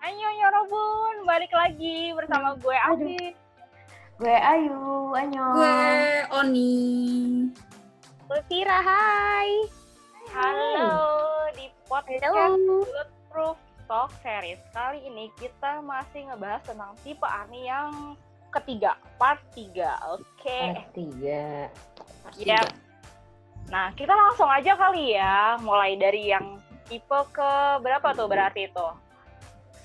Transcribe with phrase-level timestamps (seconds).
[0.00, 3.36] Ayo Yorobun, balik lagi bersama gue Afi.
[4.16, 5.44] Gue Ayu, Anyo.
[5.52, 5.80] Gue
[6.40, 6.72] Oni.
[8.24, 9.68] Gue Vira, hai.
[10.32, 10.96] Halo,
[11.52, 12.32] di podcast
[12.64, 14.56] Bulletproof Talk Series.
[14.72, 18.16] Kali ini kita masih ngebahas tentang tipe ARMY yang
[18.56, 20.16] ketiga, part 3.
[20.16, 20.60] Oke.
[20.80, 21.68] Part tiga.
[22.40, 22.72] Yap.
[23.68, 26.56] Nah, kita langsung aja kali ya, mulai dari yang
[26.88, 27.52] tipe ke
[27.84, 28.88] berapa tuh berarti itu?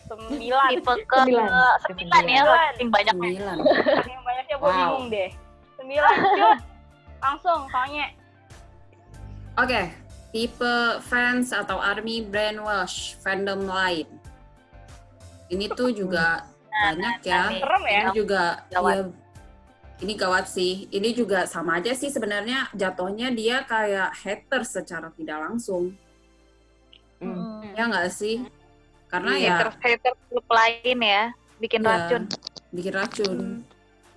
[0.06, 0.70] Sembilan.
[0.72, 1.50] tipe ke Sembilan.
[1.82, 2.68] sembilan ya Sembilan.
[2.70, 3.58] saking banyak Sembilan.
[3.84, 4.76] Saking banyaknya gue Wow.
[4.78, 5.30] bingung deh.
[5.76, 6.60] Sembilan, cut.
[7.20, 8.06] Langsung, soalnya.
[9.56, 9.82] Oke,
[10.30, 14.08] tipe fans atau army brainwash fandom lain.
[15.48, 17.42] Ini tuh juga banyak ya.
[17.50, 17.62] nih.
[17.62, 18.02] Serem ya.
[18.02, 18.94] Ini juga Gawat.
[18.94, 19.02] ya,
[20.02, 20.74] ini gawat sih.
[20.90, 25.96] Ini juga sama aja sih sebenarnya jatuhnya dia kayak hater secara tidak langsung.
[27.24, 27.64] Hmm.
[27.74, 28.44] Ya nggak sih?
[29.08, 31.24] Karena ya haters haters grup lain ya
[31.58, 31.90] bikin Iya.
[31.90, 32.24] racun
[32.70, 33.38] bikin racun.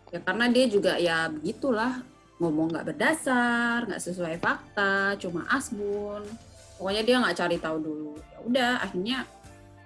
[0.08, 2.00] Ya karena dia juga ya begitulah
[2.39, 6.22] ngomong nggak berdasar, nggak sesuai fakta, cuma asbun.
[6.75, 8.12] Pokoknya dia nggak cari tahu dulu.
[8.25, 9.27] Ya udah, akhirnya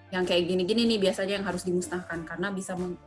[0.08, 3.00] yang kayak gini-gini nih biasanya yang harus dimusnahkan karena bisa meng-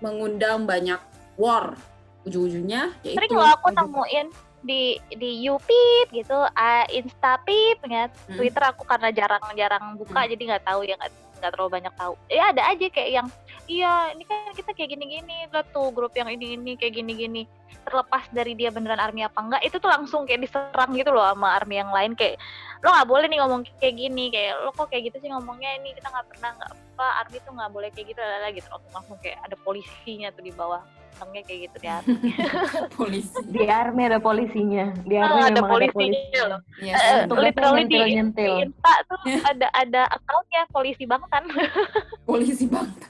[0.00, 0.98] mengundang banyak
[1.36, 1.76] war.
[2.24, 4.26] Ujung-ujungnya yaitu sering loh aku nemuin
[4.60, 8.34] di di Upip gitu uh, Instapip ya Hmm.
[8.34, 10.30] Twitter aku karena jarang-jarang buka Hmm.
[10.34, 12.14] jadi nggak tahu ya nggak nggak terlalu banyak tahu.
[12.30, 13.28] Ya ada aja kayak yang
[13.66, 17.44] iya ini kan kita kayak gini-gini lihat tuh grup yang ini ini kayak gini-gini.
[17.86, 21.54] Terlepas dari dia beneran army apa enggak itu tuh langsung kayak diserang gitu loh sama
[21.54, 22.40] army yang lain kayak
[22.84, 25.94] lo nggak boleh nih ngomong kayak gini kayak lo kok kayak gitu sih ngomongnya ini
[25.96, 28.68] kita nggak pernah nggak apa army tuh nggak boleh kayak gitu lah gitu.
[28.90, 30.82] Langsung kayak ada polisinya tuh di bawah
[31.16, 32.16] Senengnya kayak gitu di army
[32.96, 33.40] polisi.
[33.46, 34.84] Di army ada polisinya.
[35.00, 35.94] Di Ah, army ada memang ada polisinya
[36.28, 36.38] polisi.
[36.44, 36.60] loh.
[36.76, 38.52] Iya, Eh, sih, tugasnya literally di, nyentil-nyentil.
[38.52, 41.44] di Insta tuh ada ada akunnya polisi Bangtan.
[42.28, 43.00] polisi banget.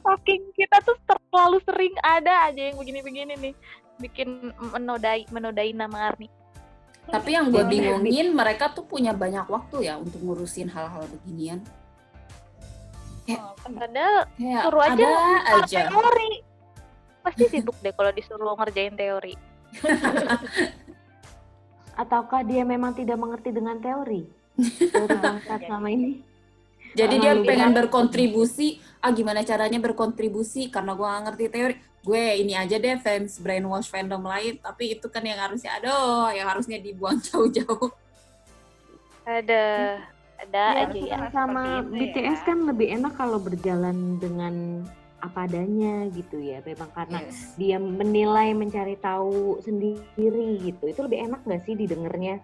[0.00, 3.54] Saking kita tuh terlalu sering ada aja yang begini-begini nih
[3.98, 4.28] bikin
[4.72, 6.32] menodai menodai nama Army.
[7.04, 11.60] Tapi yang gue Iya, bingungin mereka tuh punya banyak waktu ya untuk ngurusin hal-hal beginian.
[13.26, 13.52] Ya.
[13.60, 15.80] Padahal Kayak suruh aja ada keluar aja.
[15.86, 16.32] teori.
[17.20, 19.34] Pasti sibuk deh kalau disuruh ngerjain teori.
[21.96, 24.24] Ataukah dia memang tidak mengerti dengan teori?
[24.56, 26.24] Teori bangsat selama ini.
[26.90, 27.86] Jadi dia pengen berat.
[27.86, 31.74] berkontribusi, ah gimana caranya berkontribusi karena gue gak ngerti teori.
[32.00, 36.48] Gue ini aja deh fans brainwash fandom lain, tapi itu kan yang harusnya aduh, yang
[36.48, 37.92] harusnya dibuang jauh-jauh.
[39.22, 39.64] Ada
[40.40, 41.18] ada Ya, aja ya.
[41.30, 42.46] sama BTS ya.
[42.48, 44.82] kan lebih enak kalau berjalan dengan
[45.20, 46.64] apa adanya gitu ya.
[46.64, 47.54] Memang karena Yes.
[47.54, 50.84] dia menilai, mencari tahu sendiri gitu.
[50.88, 52.40] Itu lebih enak nggak sih didengarnya?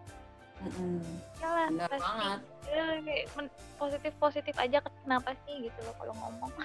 [0.65, 1.01] Mm-mm.
[1.41, 2.05] Yalah, Bener pasti.
[2.05, 2.41] banget.
[2.67, 6.53] Ya, kayak men- positif-positif aja kenapa sih gitu loh kalau ngomong.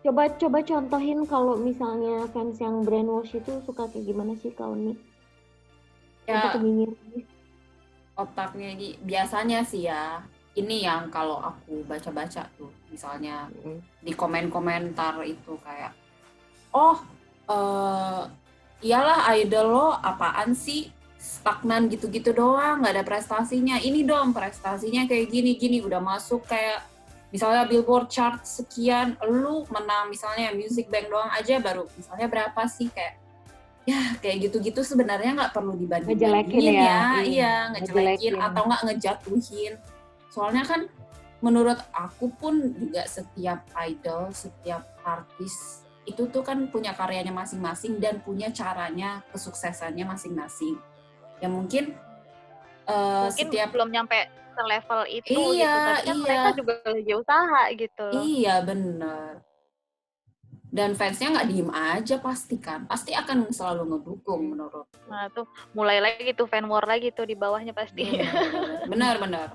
[0.00, 4.96] Coba coba contohin kalau misalnya fans yang brainwash itu suka kayak gimana sih kau nih?
[6.24, 6.56] Ya,
[8.16, 8.72] otaknya
[9.04, 10.24] biasanya sih ya.
[10.60, 13.80] Ini yang kalau aku baca-baca tuh, misalnya Mm.
[14.00, 15.96] di komen-komentar itu kayak
[16.70, 17.00] oh
[17.48, 18.22] eh
[18.80, 20.92] iyalah idol lo apaan sih?
[21.20, 23.76] Stagnan gitu-gitu doang nggak ada prestasinya.
[23.76, 26.80] Ini dong prestasinya kayak gini-gini udah masuk kayak
[27.28, 32.88] misalnya billboard chart sekian lu menang misalnya music bank doang aja baru misalnya berapa sih?
[32.88, 33.20] Kayak
[33.84, 38.34] ya kayak gitu-gitu sebenarnya nggak perlu dibanding Ngejelekin ya, iya iya, ngejelekin ngejelekin.
[38.40, 39.72] atau nggak ngejatuhin
[40.30, 40.86] soalnya kan
[41.40, 48.18] menurut aku pun juga setiap idol, setiap artis itu tuh kan punya karyanya masing-masing dan
[48.24, 50.80] punya caranya kesuksesannya masing-masing.
[51.40, 51.92] Ya mungkin
[52.88, 56.22] eh, Mungkin setiap belum nyampe ke level itu gitu, Iya, tapi kan iya.
[56.24, 59.32] mereka juga lagi usaha gitu iya bener.
[60.70, 64.86] Dan fansnya nggak diem aja pasti kan, pasti akan selalu ngedukung menurut.
[65.10, 65.42] Nah tuh
[65.74, 68.06] mulai lagi tuh fan war lagi tuh di bawahnya pasti.
[68.06, 69.48] Benar, benar, benar.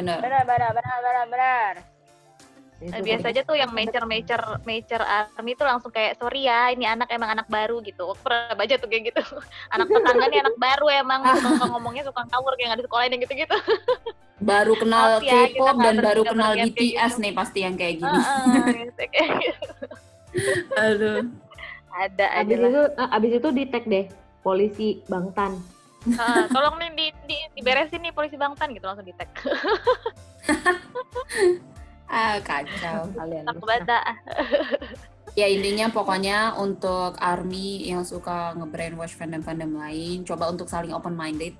[0.00, 1.74] Benar, benar, benar, benar, benar.
[2.80, 6.72] Itu Nah, biasa aja tuh yang major major major army tuh langsung kayak sorry ya
[6.72, 8.08] ini anak emang anak baru gitu.
[8.08, 9.20] Aku pernah baca tuh kayak gitu.
[9.76, 13.20] anak tetangga nih anak baru emang suka ngomongnya suka ngawur kayak nggak di sekolah yang
[13.20, 13.56] gitu-gitu.
[14.40, 17.20] Baru kenal ya, K-pop dan baru kenal BTS gitu.
[17.20, 18.18] nih pasti yang kayak gini.
[18.72, 19.72] Gitu, kayak gitu.
[20.88, 21.20] Aduh.
[21.90, 24.06] Ada Abis itu, eh, abis itu di tag deh
[24.40, 25.60] polisi Bangtan.
[26.16, 29.28] Ah, tolong nih di, di, diberesin nih polisi Bangtan gitu langsung di tag.
[32.10, 33.06] Ah, kacau.
[33.14, 34.02] Kalian Aku baca.
[35.38, 41.54] ya intinya pokoknya untuk army yang suka nge-brainwash fandom-fandom lain coba untuk saling open minded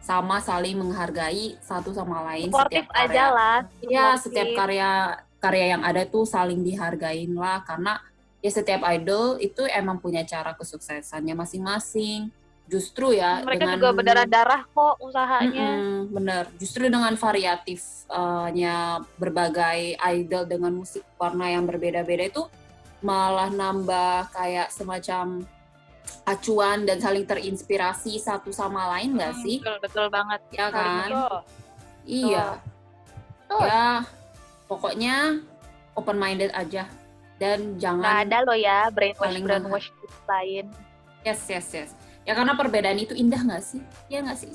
[0.00, 3.58] sama saling menghargai satu sama lain Sportif setiap aja karya lah.
[3.84, 4.22] ya supportif.
[4.24, 4.90] setiap karya
[5.36, 8.00] karya yang ada tuh saling dihargain lah karena
[8.40, 12.32] ya setiap idol itu emang punya cara kesuksesannya masing-masing
[12.70, 15.68] justru ya Mereka dengan juga berdarah-darah kok usahanya.
[15.74, 18.76] Mm-mm, bener justru dengan variatifnya
[19.18, 22.46] berbagai idol dengan musik warna yang berbeda-beda itu
[23.02, 25.42] malah nambah kayak semacam
[26.22, 30.40] acuan dan saling terinspirasi satu sama lain nggak Hmm, sih Betul, betul banget.
[30.50, 31.36] ya kan Betul.
[32.04, 32.46] iya
[33.42, 33.60] Betul.
[33.66, 33.86] ya
[34.66, 35.16] pokoknya
[35.92, 36.86] open minded aja
[37.36, 39.88] dan Nggak jangan ada loh ya brainwash brainwash
[40.28, 40.66] lain.
[41.22, 41.90] yes yes yes
[42.30, 44.54] ya karena perbedaan itu indah nggak sih ya nggak sih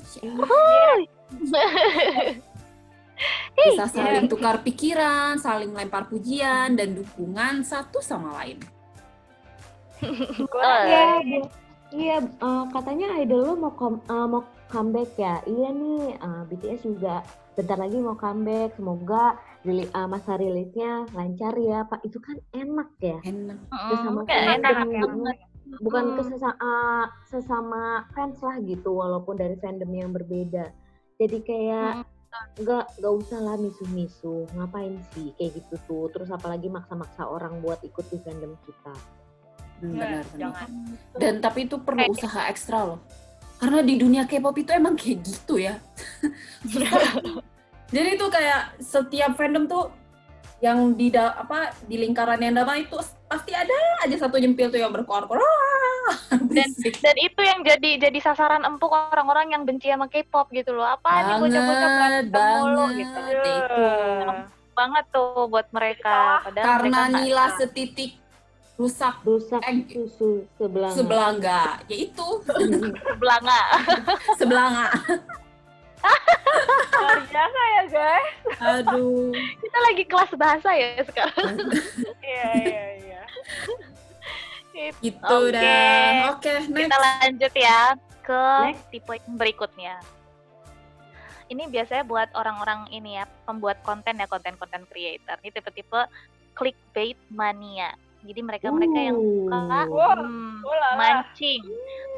[3.56, 8.60] bisa saling tukar pikiran saling lempar pujian dan dukungan satu sama lain.
[10.84, 11.04] Iya,
[11.92, 15.40] iya eh, katanya idol lo mau kom- eh, mau comeback ya.
[15.44, 17.24] Iya nih, eh, BTS juga
[17.56, 18.76] bentar lagi mau comeback.
[18.76, 22.04] Semoga rili- eh, masa rilisnya lancar ya, Pak.
[22.04, 23.16] Itu kan enak ya.
[23.24, 23.58] enak
[24.28, 25.06] kayak enak gitu.
[25.08, 25.36] banget.
[25.76, 26.14] Bukan Mm.
[26.14, 30.70] ke sesa- eh, sesama fans lah gitu, walaupun dari fandom yang berbeda.
[31.16, 32.06] Jadi kayak
[32.54, 37.80] nggak nggak usah lah misuh-misuh ngapain sih kayak gitu tuh terus apalagi maksa-maksa orang buat
[37.80, 38.92] ikut di fandom kita
[39.76, 40.68] Hmm, Nah, benar benar jangan.
[41.14, 43.00] dan tapi itu perlu usaha ekstra loh
[43.56, 45.80] karena di dunia K-pop itu emang kayak gitu ya
[47.88, 49.88] jadi itu kayak setiap fandom tuh
[50.58, 54.78] yang di da- apa di lingkaran yang damai itu pasti ada aja satu jempil tuh
[54.78, 56.98] yang berkoar-koar "Ah!" berisik.
[56.98, 60.86] Dan itu yang jadi jadi sasaran empuk orang-orang yang benci sama K-pop gitu loh.
[60.86, 63.20] Apa nih bocah-bocah berantem mulu banget gitu.
[63.26, 63.54] itu
[64.72, 66.44] Banget tuh buat mereka.
[66.44, 67.58] Padahal karena mereka nila tahu.
[67.58, 68.10] setitik
[68.76, 72.26] rusak rusak Eh, susu sebelah sebelangga yaitu
[73.08, 73.60] sebelanga.
[74.36, 74.86] sebelanga
[76.96, 78.34] Luar biasa ya guys.
[78.56, 79.30] aduh
[79.60, 81.54] Kita lagi kelas bahasa ya sekarang.
[82.26, 83.22] Iya iya iya.
[85.00, 85.54] gitu Oke.
[85.56, 87.80] dah oke next Kita lanjut ya
[88.26, 88.84] ke Next.
[88.90, 89.94] tipe yang berikutnya.
[91.46, 95.38] Ini biasanya buat orang-orang ini ya, pembuat konten ya, konten-konten creator.
[95.46, 96.00] Ini tipe-tipe
[96.58, 97.94] clickbait mania.
[98.26, 99.56] Jadi mereka-mereka yang suka
[99.86, 101.62] Wah, hmm, oh mancing,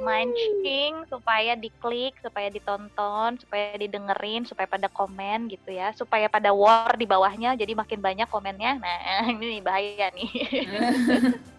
[0.00, 6.96] mancing supaya diklik, supaya ditonton, supaya didengerin, supaya pada komen gitu ya, supaya pada war
[6.96, 8.81] di bawahnya, jadi makin banyak komennya.
[8.81, 10.31] Nah, ini nih bahaya nih.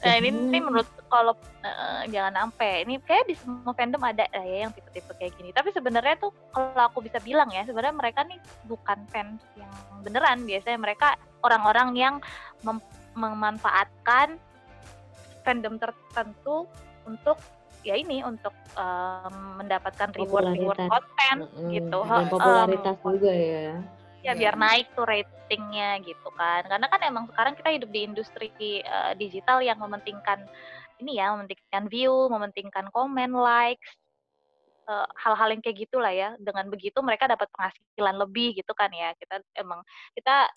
[0.00, 4.44] Nah ini, ini menurut kalau eh, jangan sampai ini kayak di semua fandom ada lah
[4.46, 5.50] ya yang tipe-tipe kayak gini.
[5.52, 10.48] Tapi sebenarnya tuh kalau aku bisa bilang ya sebenarnya mereka nih bukan fans yang beneran.
[10.48, 12.14] Biasanya mereka orang-orang yang
[12.64, 12.80] mem-
[13.14, 14.38] memanfaatkan
[15.42, 16.68] fandom tertentu
[17.08, 17.40] untuk
[17.80, 21.70] ya ini untuk em, mendapatkan reward reward konten Mm-mm.
[21.72, 21.98] gitu.
[22.04, 23.80] dan popularitas juga ya.
[24.20, 26.68] Ya biar naik tuh ratingnya gitu kan.
[26.68, 30.44] Karena kan emang sekarang kita hidup di industri eh, digital yang mementingkan
[31.00, 33.88] ini ya mementingkan view mementingkan komen likes
[34.84, 36.36] eh, hal-hal yang kayak gitulah ya.
[36.36, 39.16] Dengan begitu mereka dapat penghasilan lebih gitu kan ya.
[39.16, 39.80] Kita emang
[40.12, 40.52] kita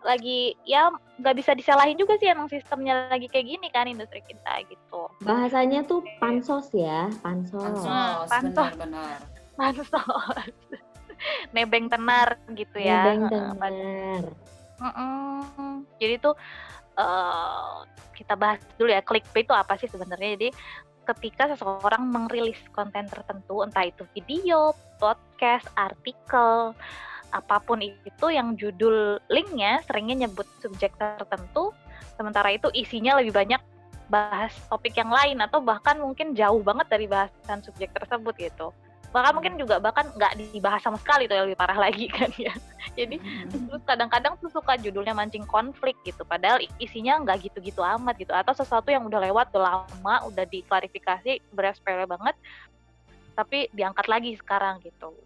[0.00, 0.88] lagi ya
[1.20, 5.84] nggak bisa disalahin juga sih emang sistemnya lagi kayak gini kan industri kita gitu bahasanya
[5.84, 8.56] tuh pansos ya pansos pansos pansos.
[8.56, 9.18] benar-benar
[9.54, 9.90] pansos
[11.54, 14.22] nebeng tenar gitu ya Nebeng Heeh, bener.
[14.80, 15.84] Mm-mm.
[16.00, 16.34] Jadi tuh
[16.96, 17.76] eh,
[18.16, 20.36] kita bahas dulu ya clickbait itu apa sih sebenarnya.
[20.36, 20.48] Jadi
[21.04, 26.72] ketika seseorang merilis konten tertentu, entah itu video, podcast, artikel,
[27.30, 31.74] apa pun itu yang judul linknya seringnya nyebut subjek tertentu,
[32.18, 33.62] sementara itu isinya lebih banyak
[34.10, 38.74] bahas topik yang lain atau bahkan mungkin jauh banget dari bahasan subjek tersebut gitu.
[39.10, 42.54] Bahkan mungkin juga bahkan nggak dibahas sama sekali tuh yang lebih parah lagi kan ya.
[42.98, 48.34] Jadi terus kadang-kadang tuh suka judulnya mancing konflik gitu padahal isinya nggak gitu-gitu amat gitu
[48.34, 52.34] atau sesuatu yang udah lewat udah lama udah diklarifikasi beres banget
[53.40, 55.16] tapi diangkat lagi sekarang gitu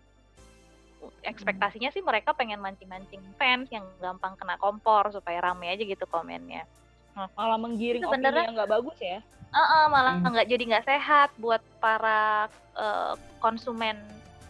[1.23, 6.65] ekspektasinya sih mereka pengen mancing-mancing fans yang gampang kena kompor supaya rame aja gitu komennya
[7.15, 9.19] Malah menggiring opini Sebenarnya- yang nggak bagus ya.
[9.55, 10.35] Heeh, malah Hmm.
[10.35, 13.95] nggak jadi nggak sehat buat para eh, konsumen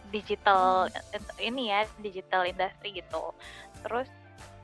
[0.08, 3.37] digital eh, ini ya digital industri gitu
[3.84, 4.08] terus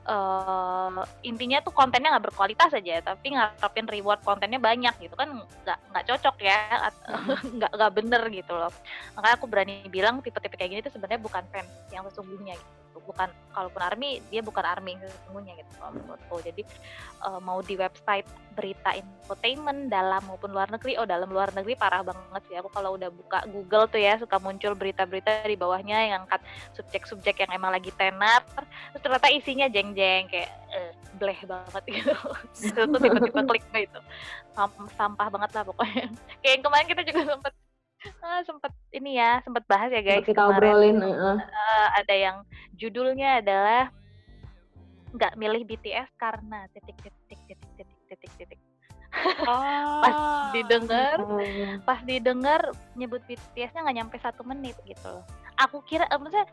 [0.07, 5.29] eh, intinya tuh kontennya nggak berkualitas aja tapi ngarepin reward kontennya banyak gitu kan
[5.65, 6.57] nggak nggak cocok ya
[6.89, 7.03] at-
[7.57, 8.73] nggak nggak bener gitu loh.
[9.17, 13.29] Makanya aku berani bilang tipe-tipe kayak gini tuh sebenarnya bukan fans yang sesungguhnya gitu bukan
[13.51, 16.35] kalaupun army dia bukan army sesungguhnya gitu kalau menurutku.
[16.45, 16.63] Jadi
[17.25, 22.03] uh, mau di website berita infotainment dalam maupun luar negeri oh dalam luar negeri parah
[22.03, 22.55] banget sih.
[22.59, 26.43] Aku kalau udah buka Google tuh ya suka muncul berita-berita di bawahnya yang angkat
[26.75, 32.15] subjek-subjek yang emang lagi tenar terus ternyata isinya jeng-jeng kayak uh, bleh banget gitu.
[32.57, 33.99] Itu tuh tiba-tiba klik itu.
[34.95, 36.07] Sampah banget lah pokoknya.
[36.39, 37.53] Kayak yang kemarin kita juga sempet
[38.05, 41.37] uh, sempet ini ya sempet bahas ya guys kita obrolin uh.
[41.37, 42.37] Uh, ada yang
[42.77, 43.93] judulnya adalah
[45.11, 48.59] nggak milih BTS karena titik titik titik titik titik titik
[49.51, 49.99] oh.
[49.99, 50.15] pas
[50.55, 51.39] didengar oh.
[51.83, 52.61] pas didengar
[52.95, 55.25] nyebut BTS-nya nggak nyampe satu menit gitu loh
[55.59, 56.47] aku kira uh, maksudnya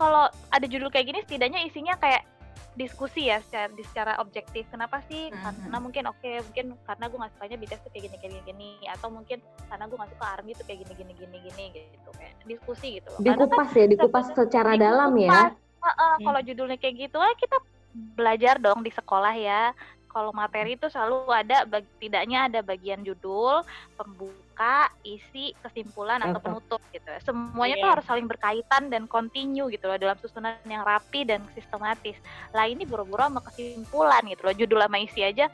[0.00, 2.24] kalau ada judul kayak gini setidaknya isinya kayak
[2.72, 5.68] diskusi ya secara secara objektif kenapa sih mm-hmm.
[5.68, 8.70] karena mungkin oke okay, mungkin karena gue nggak sukanya BTS tuh kayak gini kayak gini,
[8.88, 12.32] atau mungkin karena gue nggak suka ARMY tuh kayak gini gini gini gini gitu kayak
[12.48, 13.20] diskusi gitu loh.
[13.20, 16.24] dikupas kan, ya dikupas secara dikupas, dalam ya uh, uh, hmm.
[16.24, 17.56] kalau judulnya kayak gitu ah kita
[17.92, 19.76] belajar dong di sekolah ya
[20.12, 21.64] kalau materi itu selalu ada
[21.96, 23.64] tidaknya ada bagian judul,
[23.96, 27.08] pembuka, isi, kesimpulan atau penutup gitu.
[27.24, 27.82] Semuanya yeah.
[27.82, 32.14] tuh harus saling berkaitan dan kontinu gitu loh dalam susunan yang rapi dan sistematis.
[32.52, 34.54] Lah ini buru-buru sama kesimpulan gitu loh.
[34.54, 35.48] Judul sama isi aja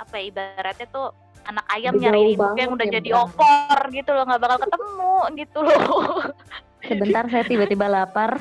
[0.00, 1.12] apa ya, ibaratnya tuh
[1.44, 3.24] anak ayam Jauh nyari ibu yang udah ya, jadi bang.
[3.24, 6.22] opor gitu loh nggak bakal ketemu gitu loh.
[6.80, 8.36] Sebentar saya tiba-tiba lapar.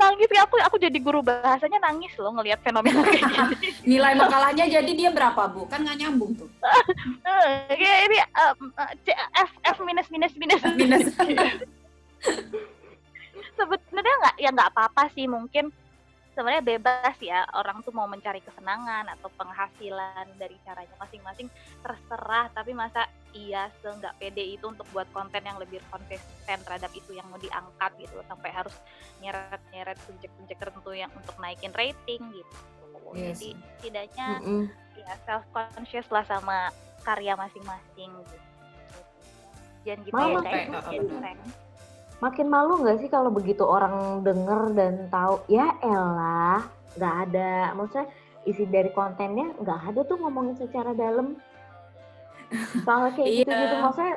[0.00, 3.20] nangis aku aku jadi guru bahasanya nangis loh ngelihat fenomena kayak
[3.60, 3.68] gini.
[3.84, 5.68] Nilai makalahnya jadi dia berapa bu?
[5.68, 6.48] Kan nggak nyambung tuh.
[7.68, 8.72] Kayak ini um,
[9.36, 10.62] F F minus minus minus.
[10.74, 11.04] minus.
[13.60, 15.68] Sebenarnya nggak ya nggak apa-apa sih mungkin
[16.34, 21.50] sebenarnya bebas ya orang tuh mau mencari kesenangan atau penghasilan dari caranya masing-masing
[21.82, 22.48] terserah.
[22.54, 27.26] Tapi masa iya seenggak pede itu untuk buat konten yang lebih konsisten terhadap itu yang
[27.30, 28.74] mau diangkat gitu sampai harus
[29.22, 32.56] nyeret-nyeret subjek-subjek tertentu yang untuk naikin rating gitu.
[33.10, 33.42] Yes.
[33.42, 33.50] jadi
[33.82, 34.64] tidaknya mm -hmm.
[35.02, 36.70] ya self conscious lah sama
[37.02, 38.36] karya masing-masing gitu.
[39.82, 41.69] Jangan gitu Mama, ya guys
[42.20, 45.40] makin malu nggak sih kalau begitu orang denger dan tahu?
[45.48, 46.62] Ya elah
[46.94, 47.72] nggak ada.
[47.74, 48.06] Maksudnya
[48.44, 51.40] isi dari kontennya nggak ada tuh ngomongin secara dalam.
[52.84, 54.14] Soal kayak gitu gitu maksudnya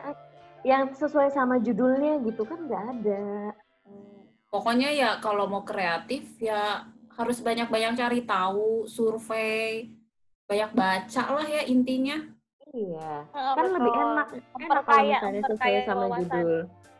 [0.64, 3.24] yang sesuai sama judulnya gitu kan nggak ada.
[4.52, 9.90] Pokoknya ya kalau mau kreatif ya harus banyak-banyak cari tahu survei
[10.50, 12.20] banyak baca lah ya intinya.
[12.74, 13.30] Iya.
[13.32, 14.28] Kan lebih enak
[14.60, 16.52] enak kalau misalnya sesuai sama judul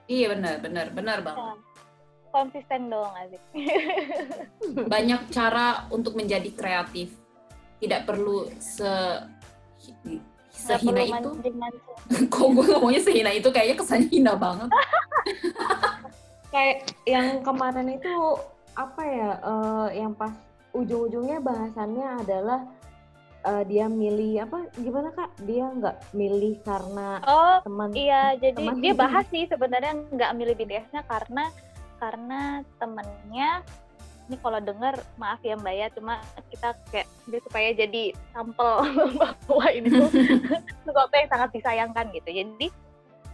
[0.08, 1.38] Iya benar, benar, benar bang.
[1.38, 1.56] Ya.
[2.34, 3.44] Konsisten dong Azik.
[4.94, 7.14] Banyak cara untuk menjadi kreatif.
[7.78, 8.90] Tidak perlu se
[10.50, 11.30] sehina itu.
[12.34, 14.70] Kok gue ngomongnya sehina itu kayaknya kesannya hina banget.
[16.54, 18.14] Kayak yang kemarin itu
[18.74, 19.32] apa ya?
[19.46, 20.34] Uh, yang pas
[20.74, 22.66] ujung-ujungnya bahasannya adalah
[23.44, 25.30] uh, dia milih apa gimana kak?
[25.44, 28.82] Dia nggak milih karena oh teman iya jadi teman.
[28.82, 31.52] dia bahas sih sebenarnya nggak milih BTS-nya karena
[32.00, 33.64] karena temennya
[34.28, 38.88] ini kalau denger maaf ya mbak ya cuma kita kayak dia supaya jadi sampel
[39.20, 40.10] bahwa ini tuh
[40.88, 42.30] sesuatu yang sangat disayangkan gitu.
[42.32, 42.68] Jadi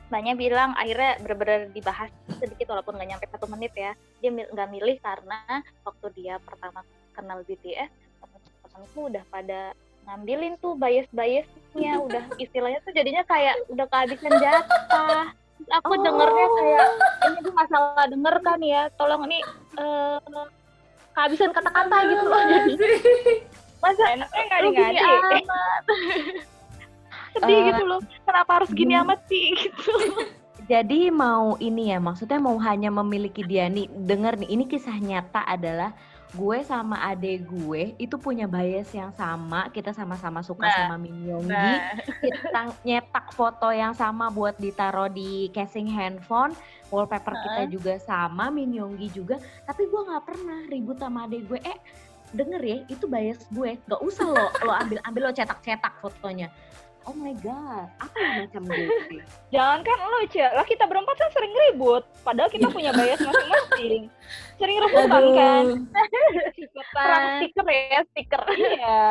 [0.10, 2.10] banyak bilang akhirnya benar-benar dibahas
[2.42, 3.94] sedikit walaupun nggak nyampe satu menit ya.
[4.22, 6.82] Dia nggak milih karena waktu dia pertama
[7.14, 9.78] kenal BTS teman-temanku udah pada
[10.10, 12.02] ngambilin tuh bias-biasnya.
[12.02, 15.30] Udah istilahnya tuh jadinya kayak udah kehabisan jatah.
[15.70, 16.02] Aku oh.
[16.02, 16.88] dengernya kayak
[17.30, 18.90] ini tuh masalah denger kan ya?
[18.98, 19.42] Tolong nih
[19.78, 20.18] uh,
[21.14, 22.42] kehabisan kata-kata gitu loh.
[22.50, 22.98] Jadi
[23.80, 25.84] masa enaknya nggak diganti amat.
[27.38, 28.02] Sedih uh, gitu loh.
[28.26, 29.02] Kenapa harus gini hmm.
[29.06, 29.54] amat sih?
[29.60, 29.94] Gitu.
[30.70, 33.90] Jadi mau ini ya maksudnya mau hanya memiliki dia nih.
[33.90, 35.98] Denger nih ini kisah nyata adalah
[36.30, 41.50] gue sama ade gue itu punya bias yang sama kita sama-sama suka nah, sama Minyonggi
[41.50, 41.98] nah.
[42.22, 46.54] kita nyetak foto yang sama buat ditaruh di casing handphone
[46.94, 47.42] wallpaper uh.
[47.42, 49.38] kita juga sama Minyonggi juga.
[49.66, 51.60] Tapi gue nggak pernah ribut sama ade gue.
[51.62, 51.78] Eh
[52.30, 53.78] denger ya itu bias gue.
[53.86, 56.50] Nggak usah lo lo ambil ambil lo cetak cetak fotonya
[57.08, 59.16] oh my god apa yang macam gitu
[59.54, 62.04] jangan kan lo cek lah kita berempat kan sering ribut.
[62.26, 64.02] Padahal kita punya bias masing-masing.
[64.60, 65.66] Sering rebutan kan?
[66.94, 68.42] Perang stiker ya stiker.
[68.54, 69.02] Iya.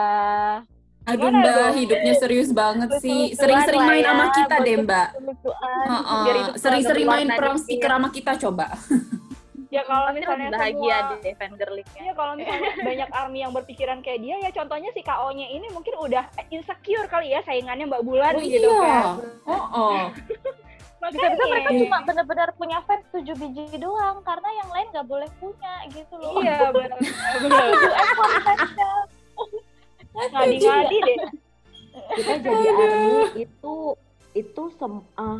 [1.09, 3.33] Aduh mbak, hidupnya serius banget sih.
[3.33, 5.09] Sering-sering main ya, sama kita deh mbak.
[6.61, 8.76] Sering-sering main perang stiker sama kita coba.
[9.69, 14.21] Ya kalau misalnya bahagia semua, deh fangirlingnya ya kalau misalnya banyak army yang berpikiran kayak
[14.25, 18.33] dia ya contohnya si KO nya ini mungkin udah insecure kali ya saingannya Mbak Bulan
[18.37, 18.81] oh, gitu iya.
[18.81, 19.05] kan
[19.45, 20.09] oh, oh.
[20.99, 21.87] Bisa-bisa mereka Makanya.
[21.87, 26.43] cuma benar-benar punya fans 7 biji doang karena yang lain nggak boleh punya gitu loh.
[26.43, 26.99] Iya benar.
[30.35, 31.19] Ngadi-ngadi deh.
[32.19, 33.95] kita jadi army itu
[34.35, 35.39] itu sem- eh,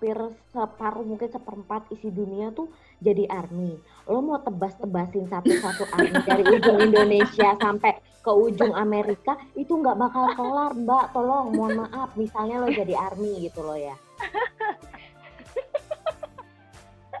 [0.00, 0.16] hampir
[0.48, 2.72] separuh mungkin seperempat isi dunia tuh
[3.04, 3.76] jadi army.
[4.08, 10.32] Lo mau tebas-tebasin satu-satu army dari ujung Indonesia sampai ke ujung Amerika itu nggak bakal
[10.32, 11.12] kelar mbak.
[11.12, 13.92] Tolong mohon maaf misalnya lo jadi army gitu loh ya.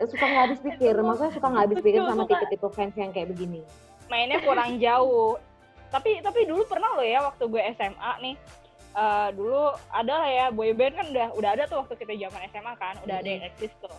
[0.08, 0.96] Suka nggak habis pikir?
[0.96, 3.60] Maksudnya suka nggak habis pikir sama tipe-tipe fans yang kayak begini?
[4.08, 5.36] Mainnya kurang jauh.
[5.92, 8.40] Tapi tapi dulu pernah loh ya waktu gue SMA nih.
[8.92, 12.74] Eh, dulu ada lah ya boyband kan udah udah ada tuh waktu kita zaman SMA
[12.76, 13.94] kan udah ada yang eksis tuh.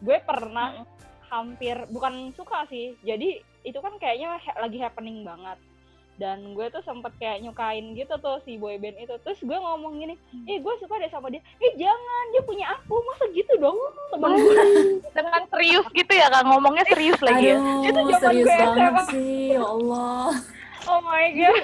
[0.00, 0.84] Gue pernah
[1.26, 5.60] hampir bukan suka sih jadi itu kan kayaknya ha- lagi happening banget.
[6.16, 9.16] Dan gue tuh sempet kayak nyukain gitu tuh si boyband itu.
[9.18, 11.40] Terus gue ngomong gini eh gue suka deh sama dia.
[11.56, 13.76] Eh jangan dia punya aku masa gitu dong
[14.10, 14.56] temen gue?
[15.16, 17.56] Dengan serius gitu ya Kak, ngomongnya serius lagi ya.
[17.56, 19.04] Aduh, Itu zaman serius gue banget SMA.
[19.08, 20.28] sih, ya Allah.
[20.82, 21.56] oh my god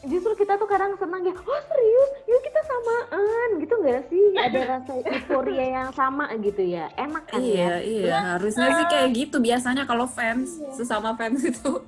[0.00, 2.10] justru kita tuh kadang senang ya oh serius?
[2.24, 3.48] Yuk kita samaan.
[3.58, 4.24] Gitu nggak sih?
[4.32, 6.86] Ada rasa euforia yang sama gitu ya?
[6.94, 7.42] Enak kan ya?
[7.42, 11.82] Iya, iya, harusnya sih kayak gitu biasanya kalau fans, sesama fans itu.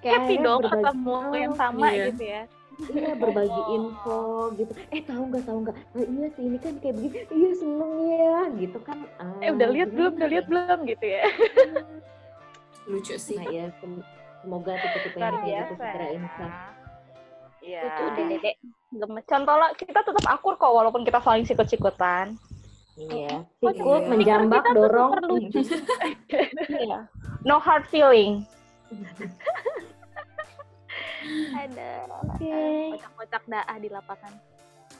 [0.00, 2.06] Kayak Happy dong berbagi- ketemu yang sama Iya.
[2.10, 2.42] gitu ya.
[2.90, 4.20] iya berbagi info
[4.52, 4.72] gitu.
[4.90, 5.76] Eh tahu nggak tahu nggak?
[5.94, 7.18] Oh, iya sih ini kan kayak begini.
[7.30, 8.38] Iya seneng ya.
[8.52, 8.98] Gitu kan.
[9.16, 10.12] Ah, Eh udah lihat gimana belum?
[10.12, 10.32] Udah ya?
[10.34, 10.78] lihat belum?
[10.84, 11.22] Gitu ya.
[12.84, 13.38] Lucu sih.
[13.38, 13.66] nah ya
[14.44, 16.12] semoga tipe-tipe yang kayak gitu segera ya.
[16.20, 16.52] insaf
[17.64, 17.80] Iya.
[18.12, 18.60] Deh dedek.
[18.92, 19.24] Gemes.
[19.24, 22.36] Contoh lah, kita tetap akur kok walaupun kita saling sikut-sikutan.
[23.00, 24.10] iya Oh, sikut iya.
[24.12, 25.10] menjambak Kita dorong.
[26.84, 27.08] Iya.
[27.48, 28.44] No hard feeling.
[31.56, 32.04] Ada.
[32.20, 32.52] Oke.
[33.00, 34.32] Kocak-kocak daah di lapangan.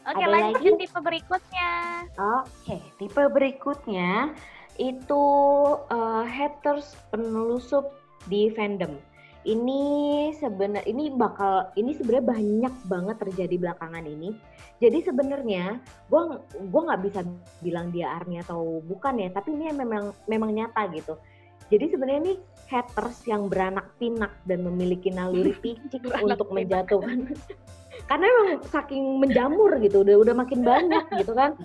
[0.08, 0.80] Oke Ada lanjut lagi?
[0.88, 1.72] tipe berikutnya.
[2.16, 4.32] Oke, tipe berikutnya
[4.80, 5.24] itu
[5.92, 7.92] eh, haters penelusup
[8.26, 8.96] di fandom.
[9.44, 9.82] Ini
[10.40, 14.32] sebenarnya ini bakal ini sebenarnya banyak banget terjadi belakangan ini.
[14.80, 16.40] Jadi sebenarnya gua
[16.72, 17.20] gua nggak bisa
[17.60, 21.20] bilang dia army atau bukan ya, tapi ini memang memang nyata gitu.
[21.68, 22.34] Jadi sebenarnya ini
[22.68, 27.36] haters yang beranak pinak dan memiliki naluri picik untuk menjatuhkan.
[28.04, 31.56] Karena emang saking menjamur gitu, udah udah makin banyak gitu kan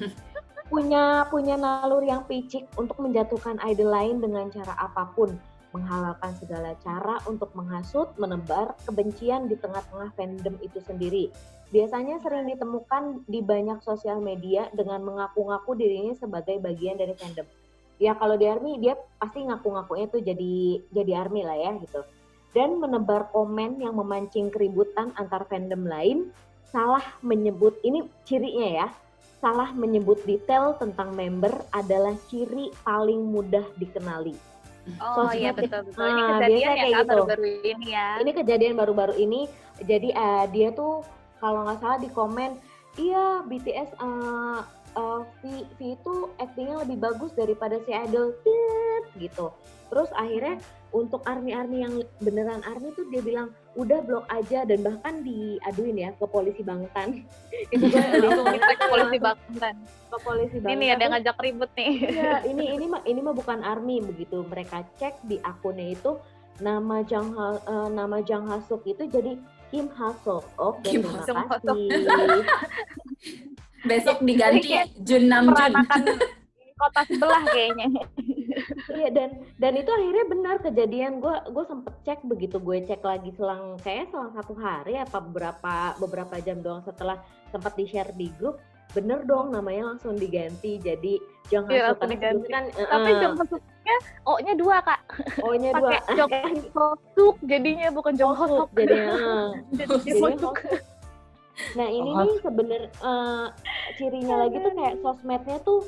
[0.70, 5.34] punya punya naluri yang picik untuk menjatuhkan idol lain dengan cara apa pun
[5.72, 11.30] menghalalkan segala cara untuk menghasut, menebar kebencian di tengah-tengah fandom itu sendiri.
[11.70, 17.46] Biasanya sering ditemukan di banyak sosial media dengan mengaku-ngaku dirinya sebagai bagian dari fandom.
[18.02, 22.02] Ya kalau di ARMY dia pasti ngaku-ngakunya tuh jadi jadi ARMY lah ya gitu.
[22.58, 26.34] Dan menebar komen yang memancing keributan antar fandom lain,
[26.74, 28.88] salah menyebut ini cirinya ya,
[29.38, 34.49] salah menyebut detail tentang member adalah ciri paling mudah dikenali.
[34.98, 36.04] Oh iya betul betul.
[36.04, 37.10] Ini Ah, kejadian ya kayak gitu.
[37.10, 38.08] baru-baru ini ya.
[38.20, 39.42] Ini kejadian baru-baru ini,
[39.80, 41.06] jadi eh, dia tuh
[41.40, 42.52] kalau nggak salah di komen,
[42.98, 44.60] iya BTS eh
[44.96, 45.42] eh, V,
[45.78, 48.34] V itu actingnya lebih bagus daripada si idol,
[49.18, 49.54] gitu.
[49.90, 55.22] Terus akhirnya untuk army-army yang beneran army tuh dia bilang udah blok aja dan bahkan
[55.22, 57.26] diaduin ya ke polisi Bangtan.
[57.74, 58.02] itu gue
[58.58, 59.76] ke polisi Bangtan.
[59.86, 60.74] ke polisi Bangtan.
[60.78, 61.94] Ini ada ngajak ribut nih.
[62.10, 64.42] Iya, ini ini mah ini mah bukan army begitu.
[64.46, 66.18] Mereka cek di akunnya itu
[66.60, 69.38] nama Jang Ha- eh, nama Jang Hasuk itu jadi
[69.70, 70.42] Kim Hasuk.
[70.58, 71.62] Oke, Kim terima Hasuk.
[71.62, 71.86] kasih.
[73.88, 75.72] Besok diganti Jun Nam Jun.
[75.72, 76.02] Peranakan
[76.80, 77.88] kota sebelah kayaknya.
[78.90, 81.20] Iya dan dan itu akhirnya benar kejadian.
[81.20, 85.96] Gue gue sempet cek begitu gue cek lagi selang kayak selang satu hari apa beberapa
[86.00, 87.20] beberapa jam doang setelah
[87.52, 88.60] sempat di share di grup.
[88.90, 92.48] Bener dong namanya langsung diganti jadi Jang Hasuk langsung Karena sebelumnya diganti.
[92.50, 95.00] kan eh, Tapi eh, jong masuknya O-nya dua kak.
[95.46, 95.90] O-nya dua.
[95.94, 96.32] Pakai jong
[96.78, 99.54] Hosuk jadinya bukan jong Hosuk Hosuk.
[99.78, 100.56] jadi Hosuk.
[101.72, 102.24] Nah ini Oh.
[102.24, 103.46] nih sebener eh,
[103.96, 105.82] cirinya lagi tuh kayak sosmednya tuh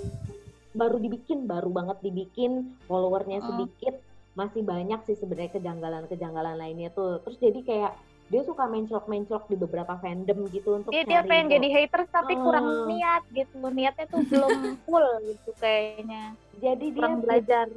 [0.71, 2.51] baru dibikin, baru banget dibikin,
[2.85, 3.47] followernya Oh.
[3.49, 3.99] sedikit,
[4.33, 7.19] masih banyak sih sebenarnya kejanggalan-kejanggalan lainnya tuh.
[7.21, 7.93] Terus jadi kayak
[8.27, 12.33] dia suka menclok-menclok di beberapa fandom gitu untuk Dia, dia cari pengen jadi haters tapi
[12.33, 12.41] Oh.
[12.41, 13.59] kurang niat gitu.
[13.61, 14.51] Niatnya tuh belum
[14.85, 16.35] full gitu kayaknya.
[16.57, 17.67] jadi dia Kurang belajar.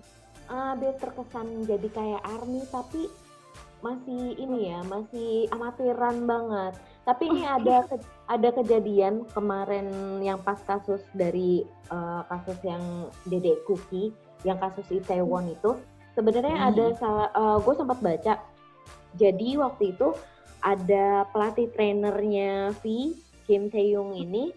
[0.47, 3.09] ah, dia terkesan jadi kayak army tapi
[3.81, 9.89] masih ini ya masih amatiran banget tapi ini ada ke- ada kejadian kemarin
[10.21, 11.63] yang pas kasus dari
[11.93, 14.11] eh, kasus yang Dede Cookie
[14.45, 15.77] yang kasus Itaewon itu.
[16.13, 16.69] Sebenarnya Hmm.
[16.71, 16.87] ada
[17.59, 18.35] gue sempat baca.
[19.19, 20.15] Jadi waktu itu
[20.65, 23.13] ada pelatih trainernya V
[23.45, 24.49] Kim Taeyong ini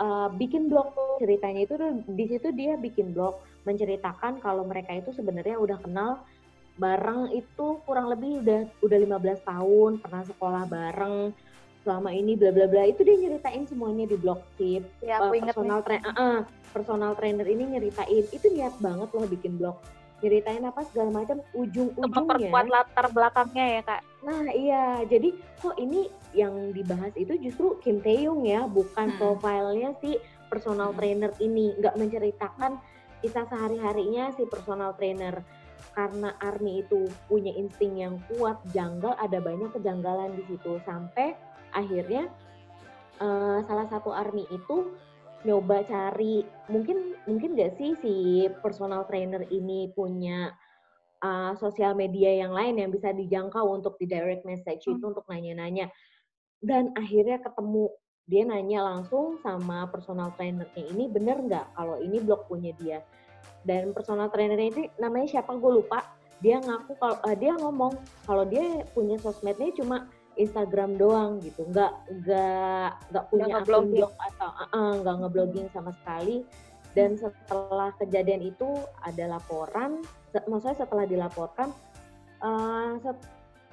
[0.00, 1.74] uh, bikin blog ceritanya itu
[2.08, 6.10] di situ dia bikin blog menceritakan kalau mereka itu sebenarnya udah kenal
[6.74, 11.30] bareng itu kurang lebih udah udah 15 tahun pernah sekolah bareng
[11.84, 15.84] selama ini bla bla bla itu dia nyeritain semuanya di blog tip Ya, uh, personal
[15.84, 15.86] nih.
[15.86, 16.38] tra- uh, uh,
[16.72, 19.78] personal trainer ini nyeritain itu niat banget loh bikin blog
[20.24, 24.00] nyeritain apa segala macam ujung-ujungnya memperkuat latar belakangnya ya kak.
[24.24, 29.18] Nah iya, jadi kok ini yang dibahas itu justru Kim Taeyong ya, bukan Hmm.
[29.20, 30.16] profilnya si
[30.48, 30.98] personal Hmm.
[30.98, 32.80] trainer ini, nggak menceritakan
[33.20, 35.44] kisah sehari-harinya si personal trainer.
[35.92, 40.80] Karena Army itu punya insting yang kuat, janggal, ada banyak kejanggalan di situ.
[40.88, 41.36] Sampai
[41.74, 42.30] akhirnya
[43.20, 44.94] eh, salah satu Army itu
[45.44, 46.40] nyoba cari,
[46.72, 48.14] mungkin mungkin nggak sih si
[48.64, 50.56] personal trainer ini punya
[51.20, 55.92] uh, sosial media yang lain yang bisa dijangkau untuk di direct message itu untuk nanya-nanya.
[56.64, 57.92] Dan akhirnya ketemu
[58.24, 63.04] dia nanya langsung sama personal trainernya ini bener nggak kalau ini blog punya dia.
[63.64, 66.00] Dan personal trainernya ini namanya siapa gue lupa.
[66.40, 67.92] Dia ngaku kalau eh, dia ngomong
[68.24, 71.92] kalau dia punya sosmednya cuma Instagram doang gitu, nggak
[72.22, 73.98] nggak nggak punya akun nge-blogging.
[74.02, 76.42] blog atau uh, uh, nggak ngeblogging sama sekali.
[76.94, 78.70] Dan setelah kejadian itu
[79.02, 79.98] ada laporan
[80.30, 81.74] se- maksudnya setelah dilaporkan
[82.38, 83.26] eh, set-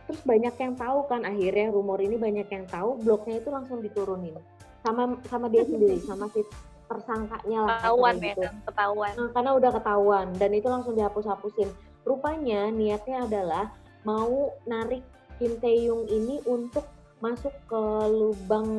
[0.10, 4.34] terus banyak yang tahu kan akhirnya rumor ini banyak yang tahu blognya itu langsung diturunin
[4.82, 6.42] sama sama dia sendiri sama si
[6.90, 8.42] tersangkanya lah Ketahuan ya gitu.
[8.44, 9.12] kan, ketahuan.
[9.16, 11.70] Nah, karena udah ketahuan dan itu langsung dihapus-hapusin
[12.04, 13.66] rupanya niatnya adalah
[14.02, 15.06] mau narik
[15.42, 16.86] Kim Taeyong ini untuk
[17.18, 18.70] masuk ke lubang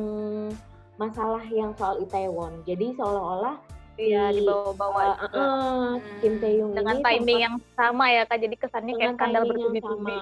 [0.95, 2.63] masalah yang soal Itaewon.
[2.63, 3.59] Jadi seolah-olah
[3.93, 5.43] Iya, si, dibawa-bawa eh, juga.
[5.43, 5.91] eh,
[6.23, 8.39] Kim Taeyong dengan ini timing yang sama ya kak.
[8.39, 10.17] Jadi kesannya kayak skandal bertubi-tubi.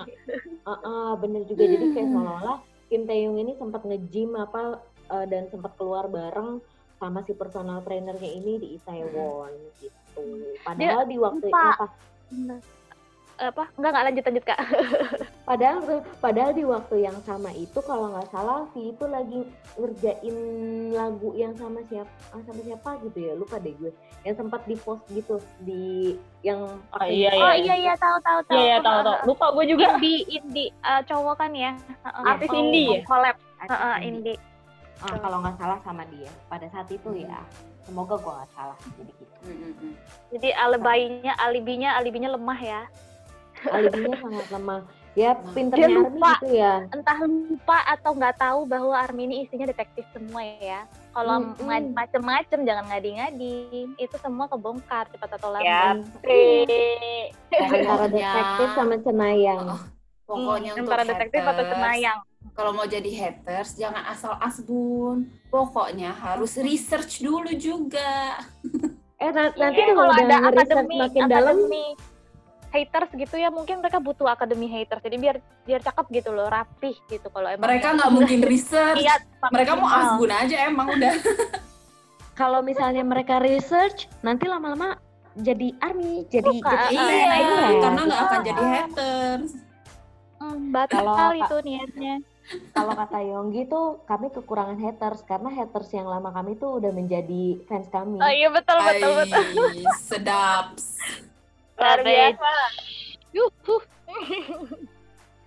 [0.65, 1.63] Ah, ah, bener juga.
[1.69, 2.57] Jadi kayak seolah-olah
[2.89, 4.81] Kim Taeyong ini sempat nge-gym apa
[5.13, 6.57] eh, dan sempat keluar bareng
[6.97, 10.25] sama si personal trainernya ini di Itaewon gitu.
[10.65, 11.85] Padahal di waktu lupa.
[13.41, 13.63] Apa?
[13.75, 14.59] Enggak enggak lanjut lanjut kak.
[15.49, 15.79] Padahal
[16.23, 19.41] padahal di waktu yang sama itu kalau nggak salah si itu lagi
[19.75, 20.37] ngerjain
[20.95, 23.91] lagu yang sama siapa ah, sama siapa gitu ya lupa deh gue.
[24.23, 26.63] Yang sempat di post gitu di yang
[26.95, 27.73] Oh, iya, oh iya.
[27.75, 28.55] iya tahu tahu tahu.
[28.55, 29.17] Iya, iya, tahu tahu.
[29.33, 29.85] Lupa gue juga.
[29.97, 31.71] indie indie eh, cowok kan ya?
[32.05, 33.03] Artis indie ya?
[33.03, 33.35] collab.
[33.59, 34.37] Artis Heeh, indie.
[35.01, 36.31] Ah, kalau nggak salah sama dia.
[36.47, 37.41] Pada saat itu ya.
[37.81, 39.35] Semoga gua nggak salah jadi gitu.
[39.41, 39.93] Mm-mm.
[40.29, 42.81] jadi alibinya alibinya alibinya lemah ya
[43.63, 45.51] alibinya sangat lemah ya Nah.
[45.51, 46.31] pinternya Dia lupa.
[46.33, 51.43] gitu ya entah lupa atau nggak tahu bahwa Army ini isinya detektif semua ya kalau
[51.43, 51.61] Mm-mm.
[51.61, 53.55] ma- macem-macem jangan ngadi-ngadi
[53.95, 55.99] itu semua kebongkar cepat atau lambat
[57.51, 59.81] Ya, antara detektif sama cenayang Oh,
[60.29, 62.19] Pokoknya Hmm, untuk antara detektif atau cenayang
[62.51, 65.27] Kalau mau jadi haters jangan asal asbun.
[65.47, 68.39] Pokoknya harus research dulu juga.
[69.17, 71.85] eh na- nanti Iya, kalau udah ada akademi makin dalam akademi
[72.71, 76.95] haters gitu ya mungkin mereka butuh akademi haters jadi biar biar cakep gitu loh rapih
[77.05, 78.97] gitu kalau emang Mereka nggak mungkin research.
[78.97, 81.13] Iya, Mereka mau asbun aja emang udah.
[82.39, 84.95] kalau misalnya mereka research nanti lama-lama
[85.33, 87.79] jadi army jadi Suka, jadi Ah, iya, iya.
[87.79, 89.49] karena nggak akan jadi haters.
[90.37, 92.15] Hmm, batal Kalau- itu niatnya
[92.69, 97.61] kalau kata Yonggi tuh kami kekurangan haters karena haters yang lama kami tuh udah menjadi
[97.63, 100.75] fans kami oh iya betul betul betul Ay, sedap.
[101.81, 102.51] Luar biasa.
[103.33, 103.83] Yuhuh.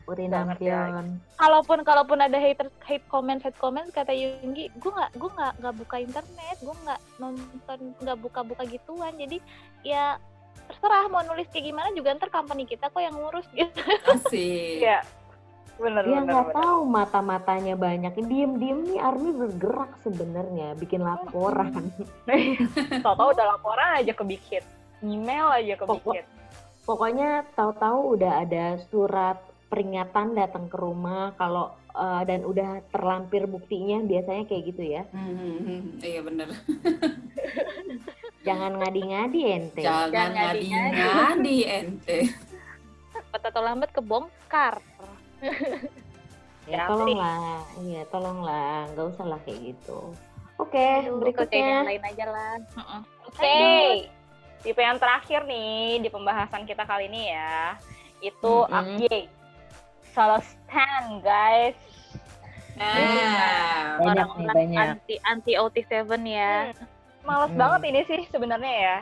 [0.04, 0.92] Uri Banget ya.
[0.92, 1.06] Nampion
[1.40, 5.74] kalaupun kalaupun ada haters hate comment hate comment kata Yunggi gue nggak gue nggak nggak
[5.80, 9.40] buka internet gue nggak nonton nggak buka buka gituan jadi
[9.80, 10.20] ya
[10.68, 13.80] terserah mau nulis kayak gimana juga ntar company kita kok yang ngurus gitu
[14.12, 14.84] Asik.
[14.84, 15.00] Iya.
[15.74, 16.56] Bener, dia bener, nggak bener.
[16.62, 21.90] tahu mata-matanya banyak diem-diem nih Army bergerak sebenarnya bikin laporan
[23.04, 24.62] Tau-tau udah laporan aja kebikin.
[25.04, 26.24] Email aja kebikin.
[26.84, 29.36] pokoknya tahu-tahu udah ada surat
[29.68, 31.32] peringatan datang ke rumah.
[31.36, 35.02] Kalau eh, dan udah terlampir buktinya biasanya kayak gitu ya.
[35.12, 36.48] Hmm, iya bener.
[38.44, 39.82] jangan ngadi-ngadi ente.
[39.82, 42.18] Jangan Jangan ngadi-ngadi ente.
[43.14, 44.80] cepat atau lambat kebongkar.
[45.40, 45.52] Ya
[46.80, 47.60] Ya, tolonglah.
[47.76, 48.88] Iya tolonglah.
[48.96, 50.00] Nggak usah lah kayak gitu.
[50.56, 51.84] Oke yang berikutnya.
[51.84, 52.54] lain aja lah.
[53.28, 53.58] Oke.
[54.64, 57.76] Tipe yang terakhir nih di pembahasan kita kali ini ya.
[58.24, 58.72] Itu Mm-mm.
[58.72, 59.28] update.
[60.16, 61.76] Solo stand, guys.
[62.74, 62.90] Nah,
[64.02, 66.74] banyak nih orang-orang banyak anti anti OT7 ya
[67.22, 67.60] Males Hmm.
[67.60, 68.96] banget ini sih sebenarnya ya.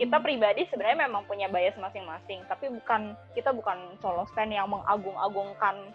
[0.00, 5.92] Kita pribadi sebenarnya memang punya bias masing-masing, tapi bukan kita bukan solo stand yang mengagung-agungkan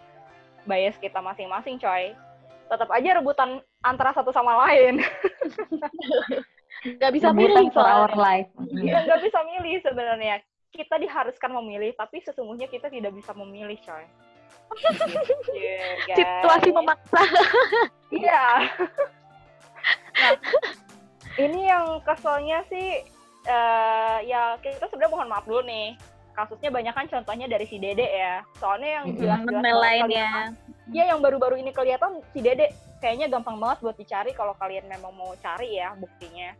[0.66, 2.14] bias kita masing-masing, coy.
[2.70, 5.02] Tetap aja rebutan antara satu sama lain.
[6.84, 8.48] Gak bisa milih for our life.
[8.60, 10.36] Kita nggak bisa milih sebenarnya.
[10.68, 14.04] Kita diharuskan memilih, tapi sesungguhnya kita tidak bisa memilih, coy.
[15.54, 16.16] Yeah, guys.
[16.18, 17.20] Situasi memaksa.
[18.14, 18.70] Iya.
[20.14, 20.32] nah,
[21.34, 23.02] ini yang keselnya sih,
[23.42, 25.98] eh ya kita sebenarnya mohon maaf dulu nih.
[26.30, 28.42] Kasusnya banyak kan contohnya dari si Dede ya.
[28.54, 30.30] Soalnya yang jelas-jelas lainnya.
[30.30, 32.70] kelihatan- Iya yang baru-baru ini kelihatan si Dede
[33.00, 36.54] kayaknya gampang banget buat dicari kalau kalian memang mau cari ya buktinya.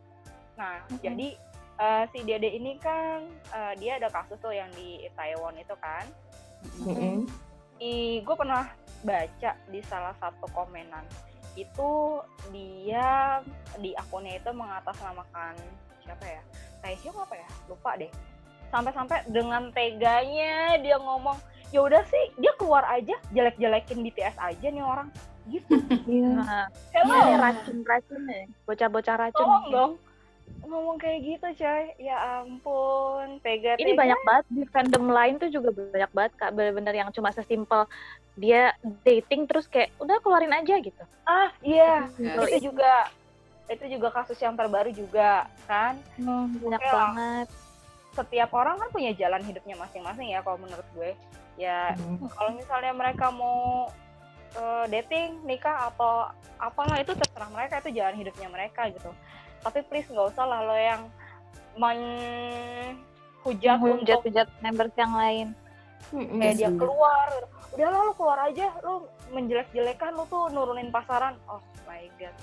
[0.55, 0.99] Nah, Mhm.
[1.03, 1.27] jadi
[1.75, 3.19] eh, si Dede ini kan
[3.51, 6.05] eh, dia ada kasus tuh yang di Taiwan itu kan.
[6.81, 7.27] Mm-mm.
[7.75, 8.71] Di gue pernah
[9.03, 11.03] baca di salah satu komenan
[11.55, 12.19] itu
[12.51, 13.39] dia
[13.79, 15.55] di akunnya itu mengatasnamakan
[15.99, 16.41] siapa ya?
[16.79, 17.47] Taehyung apa ya?
[17.67, 18.11] Lupa deh.
[18.71, 21.39] Sampai-sampai dengan teganya dia ngomong,
[21.71, 25.07] ya udah sih dia keluar aja jelek-jelekin BTS aja nih orang.
[25.47, 25.75] Gitu.
[26.05, 26.29] Iya.
[26.37, 27.17] Nah, Hello.
[27.25, 28.43] iya, racun-racun ya.
[28.63, 29.41] Bocah-bocah racun.
[29.43, 29.91] Tolong dong.
[30.65, 31.83] Ngomong kayak gitu coy.
[32.01, 33.37] Ya ampun.
[33.45, 37.29] Tega Ini banyak banget di fandom lain tuh juga banyak banget kak bener-bener yang cuma
[37.29, 37.85] sesimpel
[38.35, 41.03] dia dating terus kayak udah keluarin aja gitu.
[41.23, 42.09] Ah iya.
[42.17, 42.33] Ya.
[42.35, 43.07] Itu juga
[43.65, 45.97] itu juga kasus yang terbaru juga kan.
[46.17, 46.93] banyak Oke lah.
[46.93, 47.47] banget.
[48.15, 51.11] Setiap orang kan punya jalan hidupnya masing-masing ya kalau menurut gue.
[51.55, 52.27] Ya Mm.
[52.35, 53.87] kalau misalnya mereka mau
[54.55, 59.11] eh, dating, nikah atau apalah itu terserah mereka itu jalan hidupnya mereka gitu.
[59.65, 61.09] Tapi please nggak usah lah lo yang
[61.81, 62.93] menghujat
[63.81, 65.57] untuk Hujat-hujat members yang lain.
[66.13, 66.37] Mm-mm.
[66.37, 66.79] kayak dia bener.
[66.85, 67.29] keluar
[67.73, 72.35] udah lah lo keluar aja lo menjelek-jelekan lo tuh nurunin pasaran oh my god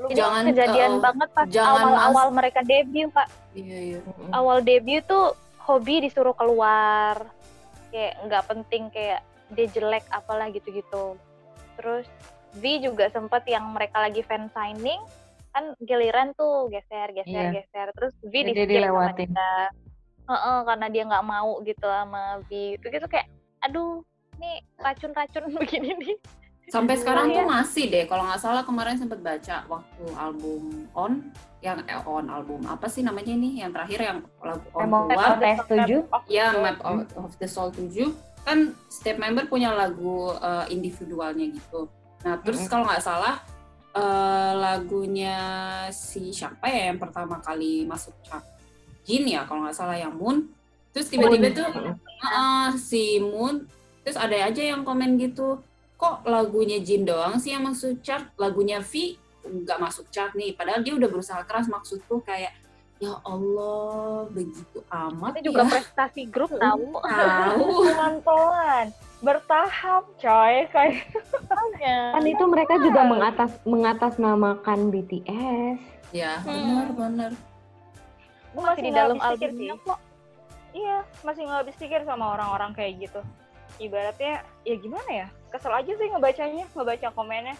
[0.00, 3.28] lu Jangan, kejadian uh, banget pas awal-awal mereka debut kak.
[3.52, 3.98] Iya, iya.
[4.32, 7.20] Awal debut tuh hobi disuruh keluar.
[7.92, 9.20] Kayak nggak penting kayak
[9.52, 11.20] dia jelek apalah gitu-gitu.
[11.76, 12.08] Terus
[12.56, 15.04] V juga sempet yang mereka lagi fan signing
[15.50, 17.54] kan giliran tuh geser geser Iya.
[17.56, 19.30] geser terus V Jadi di dilewatin.
[20.24, 23.26] Heeh, karena dia nggak mau gitu sama V itu gitu kayak
[23.60, 24.00] aduh
[24.36, 26.16] nih racun-racun begini nih
[26.70, 27.34] Sampai sekarang Iya.
[27.34, 31.18] tuh masih deh, kalau nggak salah kemarin sempat baca waktu album On,
[31.58, 33.58] yang eh, On album apa sih namanya ini?
[33.58, 35.34] Yang terakhir yang lagu On Emang keluar,
[35.66, 36.00] tujuh?
[36.30, 41.90] ya Map of, of the Soul 7 kan setiap member punya lagu eh, individualnya gitu.
[42.22, 42.70] Nah terus Mm-mm.
[42.70, 43.42] kalau nggak salah
[43.96, 45.38] eh, lagunya
[45.90, 48.44] si siapa ya yang pertama kali masuk chart
[49.04, 50.46] Jin ya kalau nggak salah yang Moon.
[50.94, 51.58] Terus tiba-tiba Moon.
[51.58, 51.68] tuh
[52.22, 53.66] ah, si Moon
[54.04, 55.60] terus ada aja yang komen gitu
[56.00, 60.80] kok lagunya Jin doang sih yang masuk chart lagunya V nggak masuk chart nih padahal
[60.80, 62.56] dia udah berusaha keras maksudku kayak
[63.00, 65.70] ya Allah begitu amat itu juga ya.
[65.80, 67.00] prestasi grup tahu.
[67.00, 67.64] tahu.
[67.88, 68.86] Pelan-pelan.
[69.24, 70.54] Bertahap coy.
[70.72, 71.08] Kayak
[72.12, 75.80] Kan itu mereka juga mengatas mengatasnamakan BTS.
[76.12, 76.52] ya Hmm.
[76.52, 77.30] benar benar.
[78.50, 79.84] Gue masih di dalam albumnya sih.
[79.86, 79.98] kok
[80.74, 83.20] iya masih nggak habis pikir sama orang-orang kayak gitu.
[83.80, 85.26] Ibaratnya ya gimana ya?
[85.48, 87.56] Kesel aja sih ngebacanya ngebaca komennya.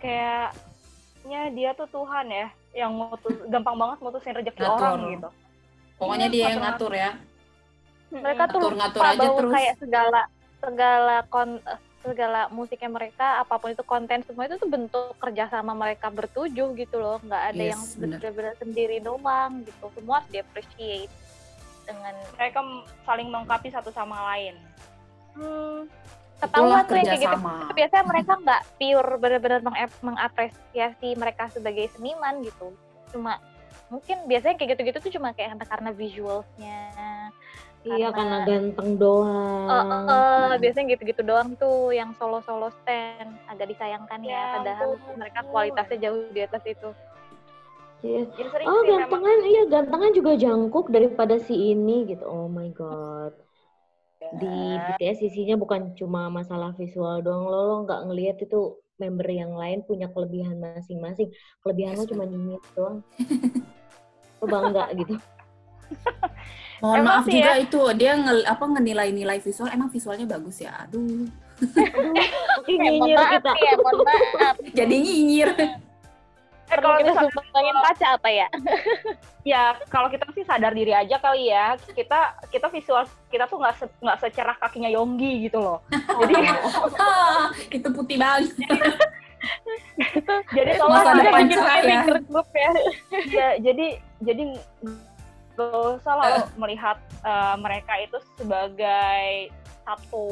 [0.00, 4.76] Kayaknya dia tuh Tuhan ya yang mutus gampang banget mutusin rezeki Ngatur.
[4.76, 5.28] orang gitu.
[5.96, 7.10] Pokoknya dia yang ngatur ya.
[8.10, 9.52] Mereka tuh Ngatur-ngatur lupa aja terus.
[9.52, 10.20] kayak segala
[10.58, 11.50] segala kon
[12.02, 16.96] segala musiknya mereka apa pun itu konten semua itu tuh bentuk kerjasama mereka bertujuh gitu
[16.98, 17.22] loh.
[17.22, 19.84] Nggak ada Yes, yang benar-benar sendiri doang gitu.
[19.94, 21.12] Semua harus di appreciate
[21.82, 22.60] dengan mereka
[23.02, 24.54] saling melengkapi satu sama lain.
[25.32, 25.86] Hmm,
[26.42, 27.38] ketahuan tuh yang kayak gitu
[27.72, 32.74] biasanya mereka nggak pure benar-benar mengap- mengapresiasi mereka sebagai seniman gitu
[33.14, 33.38] cuma
[33.88, 36.80] mungkin biasanya kayak gitu-gitu tuh cuma kayak karena, karena visualsnya
[37.82, 39.66] Iya Karena- karena ganteng doang.
[39.66, 44.90] Eh, eh, eh, biasanya gitu-gitu doang tuh yang solo-solo stand agak disayangkan ya, Ya padahal
[44.94, 45.14] ampun.
[45.18, 46.88] mereka kualitasnya jauh di atas itu.
[48.02, 48.22] Iya.
[48.34, 52.22] ya sering Oh memang gantengan, iya gantengan juga jangkuk daripada si ini gitu.
[52.22, 53.34] Oh my god.
[54.32, 59.52] Di BTS isinya bukan cuma masalah visual doang lo, lo nggak ngelihat itu member yang
[59.52, 61.28] lain punya kelebihan masing-masing.
[61.60, 63.04] Kelebihan lo cuma nyimit doang.
[64.42, 65.14] Lo bangga gitu.
[66.82, 71.30] mohon Emang maaf juga itu dia nge, apa ngenilai-nilai visual emang visualnya bagus ya aduh
[72.58, 73.52] Oke nyinyir kita.
[73.54, 74.56] ya, mohon maaf.
[74.78, 75.50] jadi nyinyir
[76.72, 78.46] eh, kalau kita sumbangin kaca apa ya?
[79.52, 81.76] ya kalau kita sih sadar diri aja kali ya.
[81.92, 85.78] Kita kita visual kita tuh nggak se- nggak secerah kakinya Yonggi gitu loh.
[86.20, 86.34] Jadi
[87.76, 88.52] itu putih banget.
[90.54, 92.00] Jadi Masa tolong depan cerah ya.
[92.06, 92.70] group ya.
[93.28, 93.86] Ya, jadi
[94.22, 94.42] jadi
[95.58, 99.50] gak usah lah lo melihat eh, mereka itu sebagai
[99.82, 100.26] satu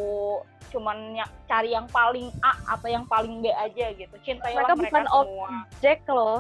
[0.71, 4.89] cuman ya, cari yang paling A atau yang paling B aja gitu cintailah mereka, mereka,
[4.89, 6.39] bukan semua objek loh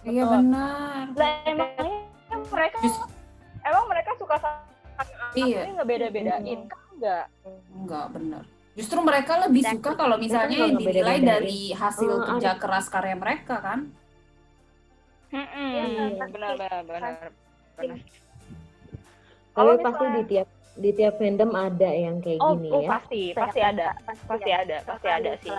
[0.00, 1.04] Iya benar.
[1.12, 1.98] lah emangnya
[2.48, 3.04] mereka Just-
[3.60, 4.64] emang mereka suka sama
[5.32, 5.60] Iya.
[5.62, 7.24] ini nggak beda-bedain kan enggak
[7.70, 8.44] Enggak benar.
[8.70, 9.82] Justru mereka lebih Exactly.
[9.82, 13.80] suka kalau misalnya dinilai dari hasil Oh, kerja keras karya mereka kan.
[15.30, 15.68] Mm-mm.
[15.70, 15.84] Iya,
[16.26, 17.30] benar benar benar
[19.50, 20.48] Kalau pasti di tiap
[20.80, 22.88] di tiap fandom ada yang kayak oh, gini oh, ya.
[22.96, 23.92] pasti pasti ada
[24.24, 25.52] pasti ada pasti ada sih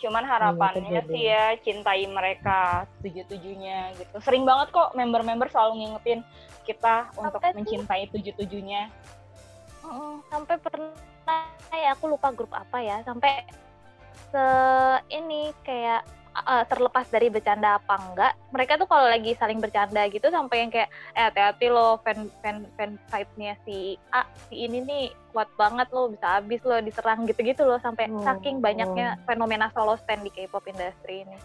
[0.00, 1.12] cuman harapannya terjadi.
[1.12, 6.20] sih ya cintai mereka tujuh-tujuhnya gitu sering banget kok member-member selalu ngingetin
[6.64, 8.82] kita untuk Sampai tuh- mencintai tujuh-tujuhnya
[9.80, 10.20] Mm-mm.
[10.28, 13.44] sampai pernah ya aku lupa grup apa ya sampai
[14.32, 14.44] se
[15.08, 16.04] ini kayak
[16.34, 20.70] uh, terlepas dari bercanda apa enggak mereka tuh kalau lagi saling bercanda gitu sampai yang
[20.70, 25.86] kayak eh hati-hati lo fan fan fan site-nya si A si ini nih kuat banget
[25.90, 30.30] lo bisa habis lo diserang gitu-gitu loh sampai Oh, saking banyaknya fenomena solo stand di
[30.30, 31.36] K-pop industry ini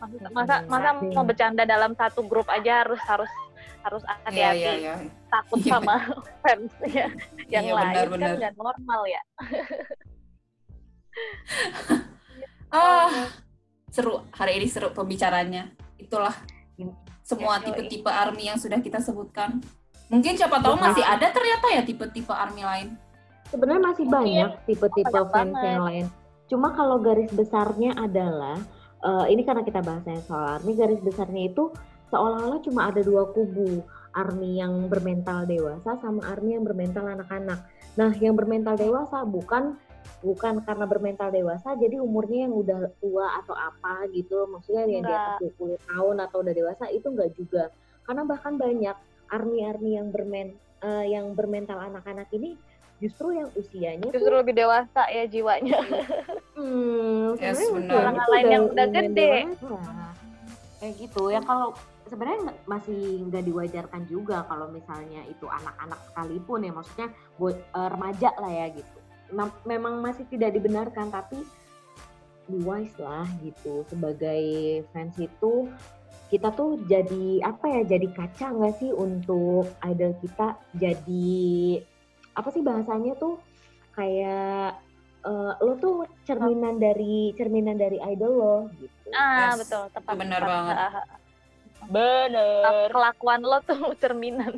[0.00, 1.12] masa masa, masa Iya.
[1.12, 3.28] mau bercanda dalam satu grup aja harus harus
[3.84, 4.94] harus iya hati-hati iya iya.
[5.28, 5.94] takut Iya, sama
[6.42, 7.06] fansnya
[7.46, 8.30] yang Iya, lain benar, kan benar.
[8.40, 9.22] nggak normal ya
[12.68, 13.32] Ah,
[13.88, 15.72] seru hari ini seru pembicaranya.
[15.96, 16.36] Itulah
[17.24, 19.60] semua tipe-tipe army yang sudah kita sebutkan.
[20.08, 22.88] Mungkin siapa tahu masih ada ternyata ya tipe-tipe army lain.
[23.48, 24.16] Sebenarnya masih Mungkin.
[24.20, 25.64] banyak tipe-tipe fans banget.
[25.64, 26.06] yang lain.
[26.48, 28.56] Cuma kalau garis besarnya adalah
[29.04, 31.72] eh, ini karena kita bahasnya soal army, garis besarnya itu
[32.12, 33.84] seolah-olah cuma ada dua kubu.
[34.08, 37.60] Army yang bermental dewasa sama army yang bermental anak-anak.
[37.94, 39.78] Nah, yang bermental dewasa bukan
[40.18, 44.46] bukan karena bermental dewasa jadi umurnya yang udah tua atau apa gitu.
[44.50, 47.64] Maksudnya yang di atas 20 tahun atau udah dewasa itu enggak juga.
[48.02, 48.96] Karena bahkan banyak
[49.28, 52.56] army-army yang bermen eh, yang bermental anak-anak ini
[52.98, 55.78] justru yang usianya justru tuh lebih dewasa ya jiwanya
[56.58, 59.54] hmm, Yes, Orang tuh lain yang udah gede.
[59.54, 60.10] dewasa.
[60.82, 61.74] kayak gitu ya kalau
[62.10, 67.08] sebenarnya masih nggak diwajarkan juga kalau misalnya itu anak-anak sekalipun ya maksudnya
[67.38, 68.97] buat eh, remaja lah ya gitu
[69.64, 71.40] memang masih tidak dibenarkan tapi
[72.48, 73.84] be wise lah gitu.
[73.86, 74.42] Sebagai
[74.90, 75.68] fans itu
[76.28, 80.56] kita tuh jadi apa ya jadi kaca nggak sih untuk idol kita?
[80.76, 81.78] Jadi
[82.36, 83.36] apa sih bahasanya tuh?
[83.92, 84.80] Kayak
[85.24, 89.08] eh, lo tuh cerminan dari cerminan dari idol lo gitu.
[89.12, 90.76] Ah Yes, betul tepat benar banget.
[90.76, 91.06] Ah, ah,
[91.88, 92.88] bener ah.
[92.90, 94.56] kelakuan lo tuh cerminan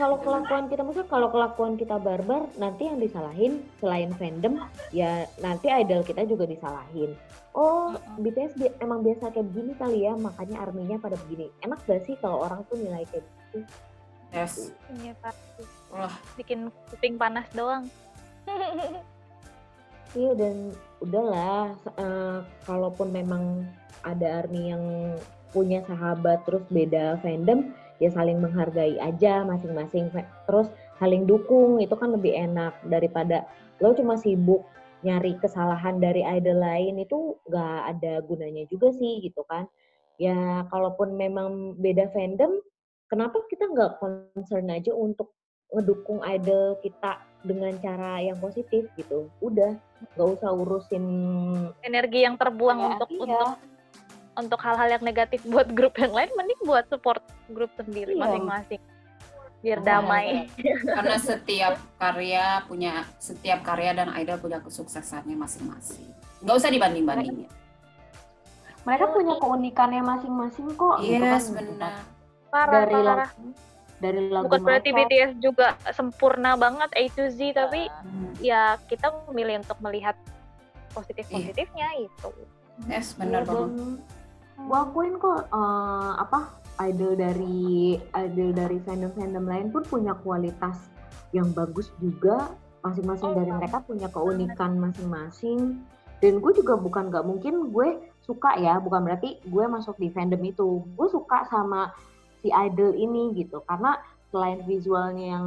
[0.00, 4.56] kalau kelakuan kita maksudnya kalau kelakuan kita barbar nanti yang disalahin selain fandom
[4.88, 7.12] ya nanti idol kita juga disalahin.
[7.52, 11.52] Oh BTS bi- emang biasa kayak begini kali ya makanya arminya pada begini.
[11.60, 13.58] Enak gak sih kalau orang tuh nilai kayak gitu?
[14.30, 14.70] Yes.
[15.02, 15.62] Iya, pasti.
[15.90, 17.84] Wah, bikin kuping panas doang.
[20.10, 23.62] Iya dan udahlah eh, kalaupun memang
[24.02, 25.14] ada army yang
[25.54, 30.08] punya sahabat terus beda fandom ya saling menghargai aja masing-masing.
[30.48, 32.74] Terus saling dukung itu kan lebih enak.
[32.88, 33.46] Daripada
[33.78, 34.64] lo cuma sibuk
[35.00, 39.68] nyari kesalahan dari idol lain itu nggak ada gunanya juga sih gitu kan.
[40.20, 42.60] Ya kalaupun memang beda fandom
[43.08, 45.32] kenapa kita nggak concern aja untuk
[45.70, 49.32] ngedukung idol kita dengan cara yang positif gitu.
[49.40, 49.76] Udah
[50.16, 51.04] nggak usah urusin
[51.84, 53.20] energi yang terbuang Kayak, untuk iya.
[53.24, 53.48] untuk
[54.40, 58.20] untuk hal-hal yang negatif buat grup yang lain mending buat support grup sendiri Iya.
[58.20, 58.82] masing-masing
[59.60, 59.88] biar Benar.
[60.00, 60.48] damai
[60.88, 66.08] karena setiap karya punya setiap karya dan idol punya kesuksesannya masing-masing.
[66.40, 67.44] Nggak usah dibanding-bandingin.
[68.80, 71.42] mereka punya keunikannya masing-masing kok Yes, gitu kan.
[71.54, 71.94] benar.
[72.48, 73.44] parah dari parah lagu
[74.00, 78.80] dari lagu bukan berarti mereka, BTS juga sempurna banget A to Z tapi Hmm, ya
[78.88, 80.16] kita memilih untuk melihat
[80.90, 82.32] positif positifnya itu
[82.88, 84.00] Yes, benar Iya, banget.
[84.60, 86.40] Gue akuin kok eh, apa
[86.82, 90.76] idol dari idol dari fandom fandom lain pun punya kualitas
[91.32, 95.84] yang bagus juga masing-masing Oh, dari mereka punya keunikan masing-masing
[96.20, 97.88] dan gue juga bukan nggak mungkin gue
[98.20, 101.92] suka ya bukan berarti gue masuk di fandom itu gue suka sama
[102.40, 105.46] si idol ini gitu karena selain visualnya yang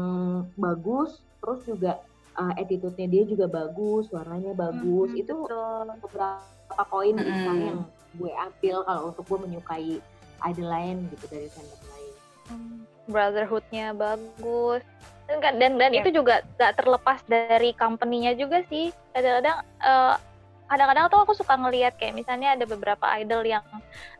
[0.55, 1.97] bagus terus juga
[2.35, 5.85] eh, attitude-nya dia juga bagus suaranya bagus Mhm, itu betul.
[6.01, 7.25] beberapa poin Mm-mm.
[7.25, 7.81] misalnya yang
[8.13, 9.97] gue ambil kalau untuk gue menyukai
[10.43, 12.13] idol lain gitu dari fandom lain.
[12.51, 14.83] Hmm, brotherhoodnya bagus
[15.23, 16.03] dan kan- dan, dan Ya.
[16.03, 20.15] itu juga gak terlepas dari company-nya juga sih kadang-kadang eh,
[20.67, 23.63] kadang-kadang tuh aku suka ngelihat kayak misalnya ada beberapa idol yang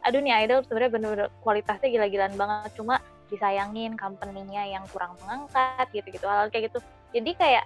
[0.02, 6.24] aduh nih idol sebenarnya bener-bener kualitasnya gila-gilaan banget cuma disayangin company-nya yang kurang mengangkat gitu-gitu
[6.24, 6.80] hal kayak gitu
[7.12, 7.66] jadi kayak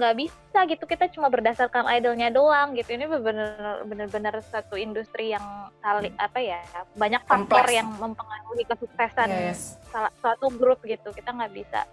[0.00, 5.44] nggak bisa gitu kita cuma berdasarkan idolnya doang gitu ini benar benar-benar satu industri yang
[5.84, 6.64] saling apa ya
[6.96, 7.76] banyak faktor Kompleks.
[7.76, 9.76] yang mempengaruhi kesuksesan Yes.
[9.92, 11.84] salah suatu grup gitu kita nggak bisa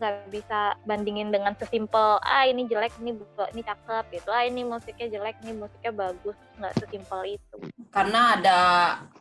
[0.00, 3.12] nggak bisa bandingin dengan sesimpel ah ini jelek ini
[3.52, 7.56] ini cakep gitu ah ini musiknya jelek ini musiknya bagus nggak sesimpel itu
[7.92, 8.58] Karena ada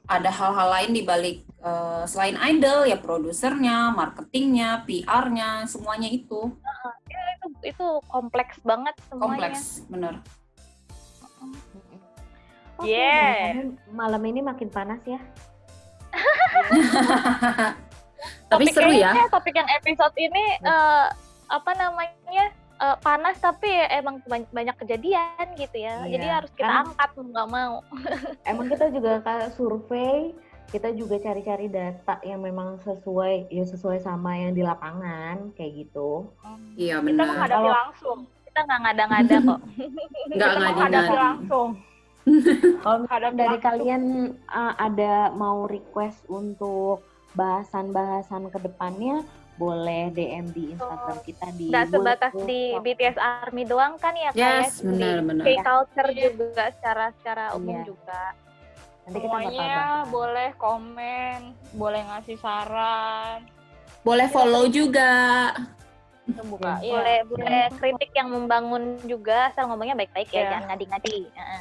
[0.08, 6.56] ada hal-hal lain di balik eh, selain idol ya produsernya, marketingnya, PR-nya, semuanya itu
[7.12, 10.16] Ya, itu itu kompleks banget semuanya kompleks, bener.
[12.80, 13.76] Oke, Yeah.
[13.92, 15.20] malam ini makin panas ya.
[18.46, 19.14] Tapi Topik seru ya.
[19.30, 21.06] topik yang episode ini eh,
[21.48, 22.46] apa namanya
[22.78, 27.26] eh, panas tapi emang banyak, kejadian gitu ya Iya, jadi harus kita kan- angkat mau
[27.30, 27.76] nggak mau
[28.50, 30.32] Emang kita juga kayak survei,
[30.68, 36.30] kita juga cari-cari data yang memang sesuai, ya sesuai sama yang di lapangan kayak gitu.
[36.76, 37.26] Iya Kita benar.
[37.26, 38.20] menghadapi Kalau- langsung.
[38.46, 39.60] kita nggak ngada-ngada kok
[40.28, 41.18] Nggak Kita menghadapi ngadi-ngadi.
[41.18, 41.70] langsung.
[42.84, 42.98] Kalau
[43.32, 43.62] dari langsung.
[43.64, 44.04] kalian
[44.46, 47.02] uh, ada mau request untuk
[47.40, 49.24] bahasan-bahasan ke depannya,
[49.56, 52.76] boleh DM di Instagram kita di nggak sebatas di.
[52.78, 55.44] BTS Army doang kan ya kayak Yes, benar-benar.
[55.44, 57.84] K-culture juga secara secara umum Iya.
[57.86, 58.24] juga
[59.04, 61.40] Nanti kita bakal boleh komen,
[61.74, 63.42] boleh ngasih saran.
[64.00, 65.50] Boleh follow juga.
[66.30, 66.78] Buka.
[66.78, 66.86] Iya.
[66.86, 66.94] Iya.
[66.94, 70.46] boleh boleh kritik yang membangun juga asal ngomongnya baik-baik ya Iya.
[70.48, 71.60] jangan ngadi-ngadi Heeh.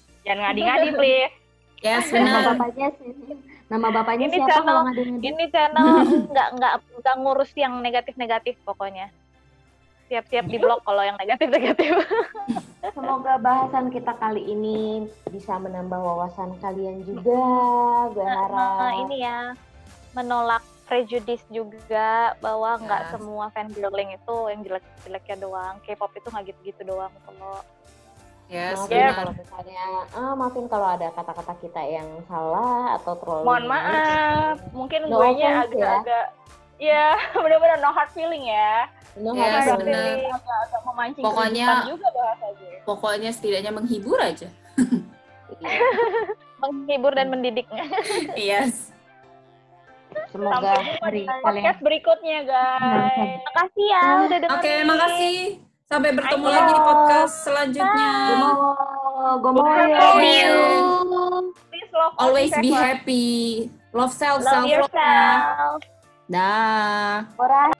[0.28, 1.34] Jangan ngadi-ngadi, please.
[1.80, 2.52] Yes, benar.
[3.00, 3.40] sih-
[3.70, 5.22] Nama bapaknya Ini siapa channel- kalau ngadi-ngadi?
[5.24, 5.86] ini channel
[6.32, 9.08] nggak nggak nggak ngurus yang negatif-negatif pokoknya
[10.06, 11.94] siap-siap di blok kalau yang negatif-negatif
[12.90, 17.22] Semoga bahasan kita kali ini bisa menambah wawasan kalian juga.
[18.10, 18.80] Gue harap.
[18.80, 19.54] Nah, ini ya
[20.10, 23.08] menolak prejudice juga bahwa nggak Ya.
[23.12, 27.62] semua fan girling itu yang jelek-jeleknya doang K-pop itu nggak gitu-gitu doang kalau
[28.50, 28.98] Yes, maafin Yes.
[29.00, 29.14] benar.
[29.16, 33.44] kalau misalnya, ah, maafin kalau ada kata-kata kita yang salah atau terlalu.
[33.44, 35.62] Mohon maaf, mungkin No gue nya ya.
[35.64, 36.26] agak-agak
[36.76, 37.06] ya
[37.38, 38.90] benar-benar no hard feeling ya.
[39.14, 40.02] No Yes, hard hard benar.
[40.02, 42.74] feeling agak-agak memancing Pokoknya- juga bahasa gue.
[42.82, 44.48] Pokoknya setidaknya menghibur aja.
[46.58, 47.64] Menghibur dan mendidik
[48.36, 48.90] Yes.
[50.28, 53.38] Semoga Sampai jumpa hari di kalian podcast berikutnya, guys.
[53.40, 55.38] makasih ya udah dengerin Oke, makasih.
[55.90, 56.54] Sampai bertemu Ayo.
[56.54, 58.10] lagi di podcast selanjutnya.
[58.30, 58.50] Gomo,
[59.42, 60.38] gomo Love ya.
[60.38, 60.54] you.
[61.66, 63.28] Please love Always be happy.
[63.90, 64.70] Love self, love self love.
[64.70, 65.82] yourself
[66.30, 67.26] Dah.
[67.34, 67.74] Ora